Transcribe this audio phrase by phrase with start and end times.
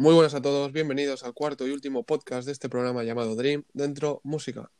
[0.00, 3.64] Muy buenas a todos, bienvenidos al cuarto y último podcast de este programa llamado Dream
[3.72, 4.70] Dentro Música.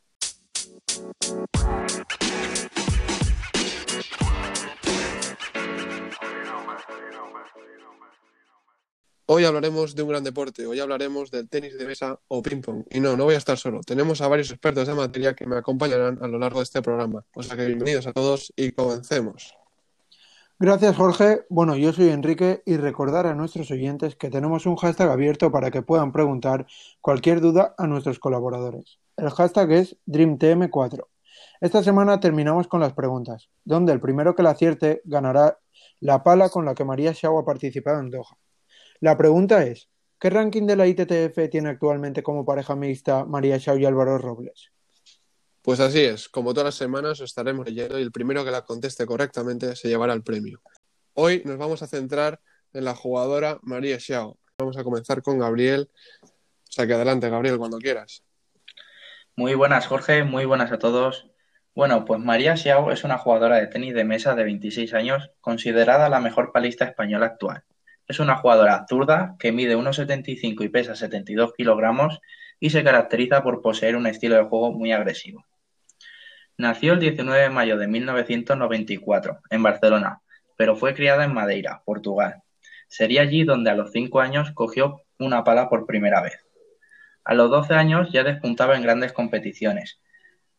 [9.25, 12.85] Hoy hablaremos de un gran deporte, hoy hablaremos del tenis de mesa o ping-pong.
[12.89, 15.57] Y no, no voy a estar solo, tenemos a varios expertos de materia que me
[15.57, 17.25] acompañarán a lo largo de este programa.
[17.33, 19.58] O sea que bienvenidos a todos y comencemos.
[20.61, 21.45] Gracias Jorge.
[21.47, 25.71] Bueno, yo soy Enrique y recordar a nuestros oyentes que tenemos un hashtag abierto para
[25.71, 26.67] que puedan preguntar
[26.99, 28.99] cualquier duda a nuestros colaboradores.
[29.15, 31.05] El hashtag es DreamTM4.
[31.61, 35.59] Esta semana terminamos con las preguntas, donde el primero que la acierte ganará
[36.01, 38.37] la pala con la que María Xiao ha participado en Doha.
[38.99, 43.77] La pregunta es, ¿qué ranking de la ITTF tiene actualmente como pareja mixta María Xiao
[43.77, 44.73] y Álvaro Robles?
[45.61, 49.05] Pues así es, como todas las semanas estaremos leyendo y el primero que la conteste
[49.05, 50.61] correctamente se llevará el premio.
[51.13, 52.39] Hoy nos vamos a centrar
[52.73, 54.37] en la jugadora María Xiao.
[54.57, 55.89] Vamos a comenzar con Gabriel.
[56.77, 58.23] O adelante, Gabriel, cuando quieras.
[59.35, 60.23] Muy buenas, Jorge.
[60.23, 61.29] Muy buenas a todos.
[61.75, 66.09] Bueno, pues María Xiao es una jugadora de tenis de mesa de 26 años, considerada
[66.09, 67.63] la mejor palista española actual.
[68.07, 72.19] Es una jugadora zurda que mide 1,75 y pesa 72 kilogramos
[72.59, 75.45] y se caracteriza por poseer un estilo de juego muy agresivo.
[76.59, 80.19] Nació el 19 de mayo de 1994 en Barcelona,
[80.57, 82.43] pero fue criada en Madeira, Portugal.
[82.89, 86.45] Sería allí donde a los 5 años cogió una pala por primera vez.
[87.23, 90.01] A los 12 años ya despuntaba en grandes competiciones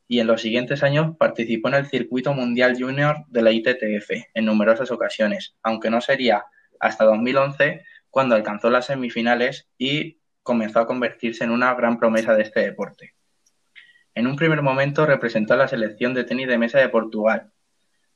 [0.09, 4.47] y en los siguientes años participó en el circuito mundial junior de la ITTF en
[4.47, 6.47] numerosas ocasiones, aunque no sería
[6.81, 12.45] hasta 2011 cuando alcanzó las semifinales y comenzó a convertirse en una gran promesa de
[12.45, 13.13] este deporte.
[14.15, 17.53] En un primer momento representó a la selección de tenis de mesa de Portugal,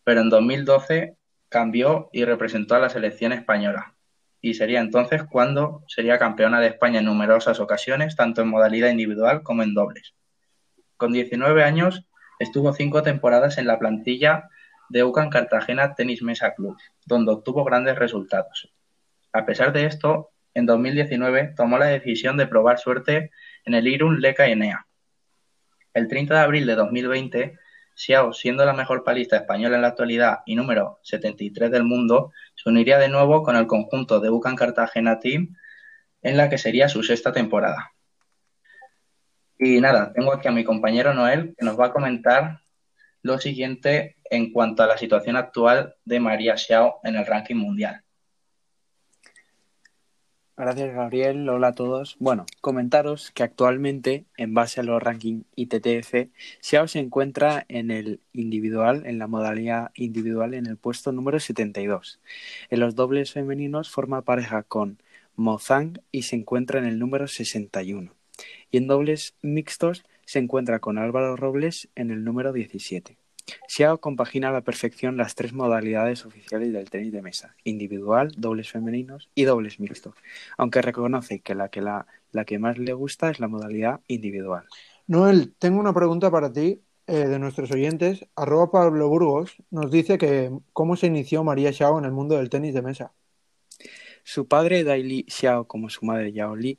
[0.03, 1.17] pero en 2012
[1.49, 3.95] cambió y representó a la selección española.
[4.41, 9.43] Y sería entonces cuando sería campeona de España en numerosas ocasiones, tanto en modalidad individual
[9.43, 10.15] como en dobles.
[10.97, 12.07] Con 19 años
[12.39, 14.51] estuvo cinco temporadas en la plantilla
[14.89, 16.77] de UCAN Cartagena Tenis Mesa Club,
[17.07, 18.73] donde obtuvo grandes resultados.
[19.33, 23.31] A pesar de esto, en 2019 tomó la decisión de probar suerte
[23.65, 24.87] en el Irun Leca Enea.
[25.95, 27.59] El 30 de abril de 2020,
[27.95, 32.69] Xiao, siendo la mejor palista española en la actualidad y número 73 del mundo, se
[32.69, 35.57] uniría de nuevo con el conjunto de UCAN Cartagena Team
[36.21, 37.93] en la que sería su sexta temporada.
[39.57, 42.61] Y nada, tengo aquí a mi compañero Noel que nos va a comentar
[43.23, 48.04] lo siguiente en cuanto a la situación actual de María Xiao en el ranking mundial.
[50.57, 51.49] Gracias, Gabriel.
[51.49, 52.17] Hola a todos.
[52.21, 58.21] Bueno, comentaros que actualmente, en base a los rankings ITTF, Xiao se encuentra en el
[58.33, 62.21] individual, en la modalidad individual, en el puesto número 72.
[62.71, 65.03] En los dobles femeninos forma pareja con
[65.35, 68.13] Mo Zhang y se encuentra en el número 61.
[68.71, 73.19] Y en dobles mixtos se encuentra con Álvaro Robles en el número 17.
[73.69, 78.71] Xiao compagina a la perfección las tres modalidades oficiales del tenis de mesa, individual, dobles
[78.71, 80.15] femeninos y dobles mixtos,
[80.57, 84.65] aunque reconoce que la que, la, la que más le gusta es la modalidad individual.
[85.07, 88.27] Noel, tengo una pregunta para ti eh, de nuestros oyentes.
[88.35, 92.49] Arroba Pablo Burgos nos dice que cómo se inició María Xiao en el mundo del
[92.49, 93.13] tenis de mesa.
[94.23, 96.79] Su padre Daili Xiao, como su madre Yao Li,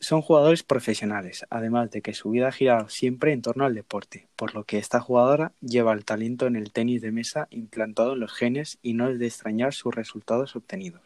[0.00, 4.28] son jugadores profesionales, además de que su vida ha girado siempre en torno al deporte,
[4.36, 8.20] por lo que esta jugadora lleva el talento en el tenis de mesa implantado en
[8.20, 11.02] los genes y no es de extrañar sus resultados obtenidos.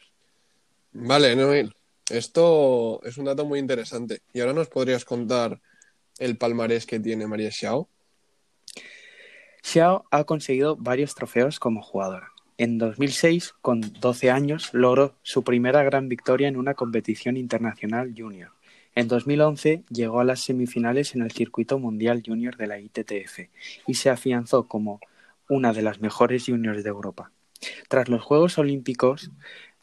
[0.92, 1.74] Vale, Noel,
[2.10, 4.22] esto es un dato muy interesante.
[4.32, 5.60] ¿Y ahora nos podrías contar
[6.18, 7.88] el palmarés que tiene María Xiao?
[9.62, 12.32] Xiao ha conseguido varios trofeos como jugadora.
[12.58, 18.50] En 2006, con 12 años, logró su primera gran victoria en una competición internacional junior
[18.94, 23.48] en 2011 llegó a las semifinales en el Circuito Mundial Junior de la ITTF
[23.86, 25.00] y se afianzó como
[25.48, 27.32] una de las mejores juniors de Europa.
[27.88, 29.30] Tras los Juegos Olímpicos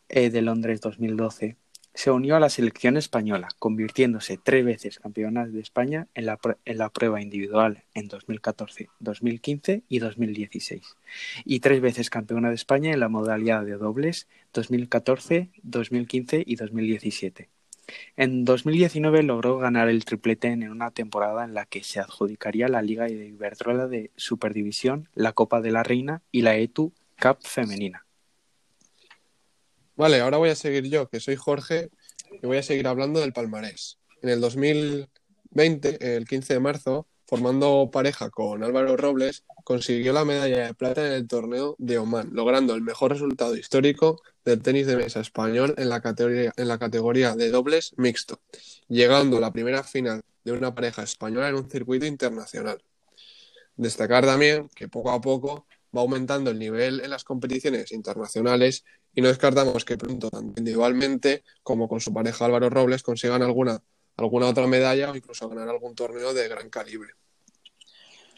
[0.10, 1.58] eh, de Londres 2012,
[1.98, 6.78] se unió a la selección española, convirtiéndose tres veces campeona de España en la, en
[6.78, 10.96] la prueba individual en 2014, 2015 y 2016,
[11.44, 17.50] y tres veces campeona de España en la modalidad de dobles 2014, 2015 y 2017.
[18.16, 22.82] En 2019 logró ganar el triplete en una temporada en la que se adjudicaría la
[22.82, 28.06] Liga de Iberdrola de Superdivisión, la Copa de la Reina y la ETU Cup femenina.
[29.96, 31.90] Vale, ahora voy a seguir yo, que soy Jorge,
[32.42, 33.98] y voy a seguir hablando del palmarés.
[34.22, 40.68] En el 2020, el 15 de marzo, formando pareja con Álvaro Robles, consiguió la medalla
[40.68, 44.96] de plata en el torneo de Oman, logrando el mejor resultado histórico del tenis de
[44.96, 48.40] mesa español en la categoría, en la categoría de dobles mixto,
[48.88, 52.82] llegando a la primera final de una pareja española en un circuito internacional.
[53.76, 59.22] Destacar también que poco a poco va aumentando el nivel en las competiciones internacionales y
[59.22, 63.82] no descartamos que pronto, tanto individualmente como con su pareja Álvaro Robles, consigan alguna,
[64.18, 67.14] alguna otra medalla o incluso ganar algún torneo de gran calibre.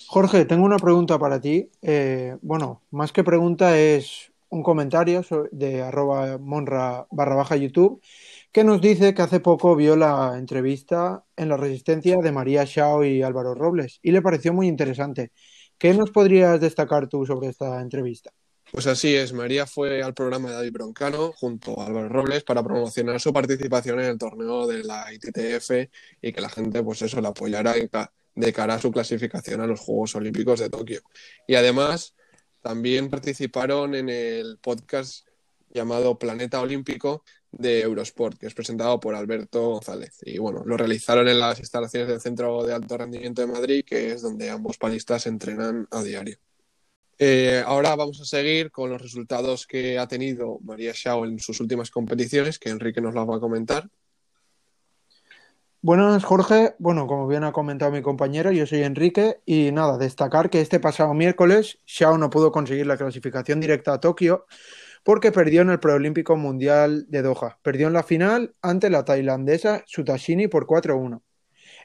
[0.07, 1.69] Jorge, tengo una pregunta para ti.
[1.81, 8.01] Eh, bueno, más que pregunta es un comentario de arroba monra barra baja YouTube
[8.51, 13.03] que nos dice que hace poco vio la entrevista en la Resistencia de María Shao
[13.03, 15.31] y Álvaro Robles y le pareció muy interesante.
[15.77, 18.31] ¿Qué nos podrías destacar tú sobre esta entrevista?
[18.71, 22.63] Pues así es, María fue al programa de David Broncano junto a Álvaro Robles para
[22.63, 25.89] promocionar su participación en el torneo de la ITTF
[26.21, 27.73] y que la gente, pues eso, la apoyara
[28.35, 31.01] de cara a su clasificación a los Juegos Olímpicos de Tokio.
[31.47, 32.13] Y además,
[32.61, 35.27] también participaron en el podcast
[35.73, 40.19] llamado Planeta Olímpico de Eurosport, que es presentado por Alberto González.
[40.21, 44.11] Y bueno, lo realizaron en las instalaciones del Centro de Alto Rendimiento de Madrid, que
[44.11, 46.37] es donde ambos palistas entrenan a diario.
[47.21, 51.59] Eh, ahora vamos a seguir con los resultados que ha tenido María Shao en sus
[51.59, 53.89] últimas competiciones, que Enrique nos las va a comentar.
[55.81, 56.75] Buenas, Jorge.
[56.79, 60.79] Bueno, como bien ha comentado mi compañero, yo soy Enrique y nada, destacar que este
[60.79, 64.45] pasado miércoles Shao no pudo conseguir la clasificación directa a Tokio
[65.03, 67.59] porque perdió en el Preolímpico Mundial de Doha.
[67.61, 71.21] Perdió en la final ante la tailandesa Sutashini por 4-1.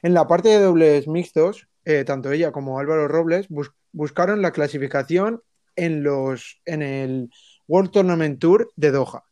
[0.01, 3.47] En la parte de dobles mixtos, eh, tanto ella como Álvaro Robles
[3.91, 5.41] buscaron la clasificación
[5.75, 7.29] en, los, en el
[7.67, 9.23] World Tournament Tour de Doha.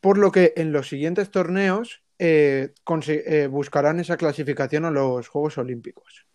[0.00, 2.72] Por lo que en los siguientes torneos eh,
[3.08, 6.26] eh, buscarán esa clasificación a los Juegos Olímpicos.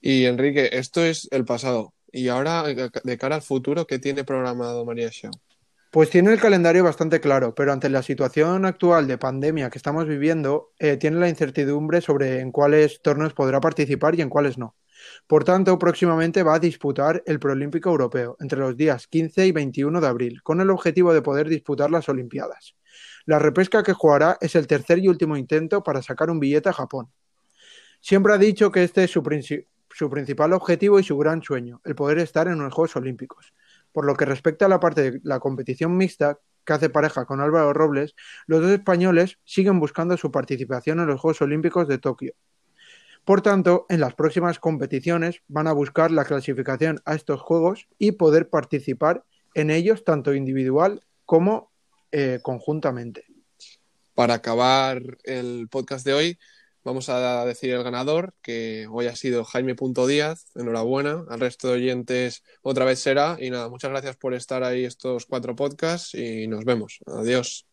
[0.00, 1.94] Y Enrique, esto es el pasado.
[2.10, 5.30] Y ahora, de cara al futuro, ¿qué tiene programado María Shaw?
[5.90, 10.06] Pues tiene el calendario bastante claro, pero ante la situación actual de pandemia que estamos
[10.06, 14.76] viviendo, eh, tiene la incertidumbre sobre en cuáles torneos podrá participar y en cuáles no.
[15.26, 20.00] Por tanto, próximamente va a disputar el Proolímpico Europeo entre los días 15 y 21
[20.00, 22.76] de abril, con el objetivo de poder disputar las Olimpiadas.
[23.26, 26.72] La repesca que jugará es el tercer y último intento para sacar un billete a
[26.72, 27.08] Japón.
[28.00, 29.24] Siempre ha dicho que este es su
[30.08, 33.52] principal objetivo y su gran sueño, el poder estar en los Juegos Olímpicos.
[33.92, 37.40] Por lo que respecta a la parte de la competición mixta, que hace pareja con
[37.40, 38.14] Álvaro Robles,
[38.46, 42.34] los dos españoles siguen buscando su participación en los Juegos Olímpicos de Tokio.
[43.24, 48.12] Por tanto, en las próximas competiciones van a buscar la clasificación a estos Juegos y
[48.12, 51.70] poder participar en ellos tanto individual como
[52.12, 53.24] eh, conjuntamente.
[54.14, 56.38] Para acabar el podcast de hoy,
[56.84, 59.74] Vamos a decir el ganador, que hoy ha sido Jaime
[60.08, 60.46] Díaz.
[60.54, 61.24] Enhorabuena.
[61.28, 63.36] Al resto de oyentes otra vez será.
[63.40, 67.00] Y nada, muchas gracias por estar ahí estos cuatro podcasts y nos vemos.
[67.06, 67.69] Adiós.